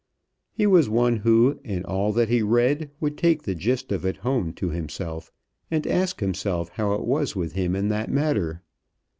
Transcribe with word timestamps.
He 0.51 0.65
was 0.65 0.89
one 0.89 1.17
who, 1.17 1.59
in 1.63 1.85
all 1.85 2.11
that 2.13 2.27
he 2.27 2.41
read, 2.41 2.89
would 2.99 3.19
take 3.19 3.43
the 3.43 3.53
gist 3.53 3.91
of 3.91 4.03
it 4.03 4.17
home 4.17 4.51
to 4.53 4.71
himself, 4.71 5.31
and 5.69 5.85
ask 5.85 6.21
himself 6.21 6.69
how 6.69 6.93
it 6.95 7.05
was 7.05 7.35
with 7.35 7.51
him 7.53 7.75
in 7.75 7.89
that 7.89 8.09
matter. 8.09 8.63